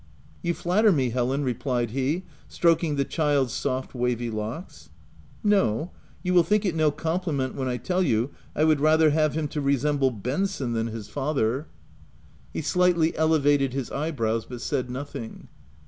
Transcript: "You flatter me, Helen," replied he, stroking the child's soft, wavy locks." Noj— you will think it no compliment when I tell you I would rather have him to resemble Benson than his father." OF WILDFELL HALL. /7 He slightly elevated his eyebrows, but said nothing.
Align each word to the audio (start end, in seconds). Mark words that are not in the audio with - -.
"You 0.41 0.55
flatter 0.55 0.91
me, 0.91 1.11
Helen," 1.11 1.43
replied 1.43 1.91
he, 1.91 2.23
stroking 2.47 2.95
the 2.95 3.05
child's 3.05 3.53
soft, 3.53 3.93
wavy 3.93 4.31
locks." 4.31 4.89
Noj— 5.45 5.91
you 6.23 6.33
will 6.33 6.41
think 6.41 6.65
it 6.65 6.73
no 6.73 6.89
compliment 6.89 7.53
when 7.53 7.67
I 7.67 7.77
tell 7.77 8.01
you 8.01 8.31
I 8.55 8.63
would 8.63 8.79
rather 8.79 9.11
have 9.11 9.37
him 9.37 9.47
to 9.49 9.61
resemble 9.61 10.09
Benson 10.09 10.73
than 10.73 10.87
his 10.87 11.07
father." 11.07 11.49
OF 11.49 11.53
WILDFELL 11.53 11.71
HALL. 11.83 12.49
/7 12.49 12.49
He 12.53 12.61
slightly 12.63 13.15
elevated 13.15 13.73
his 13.73 13.91
eyebrows, 13.91 14.45
but 14.47 14.61
said 14.61 14.89
nothing. 14.89 15.49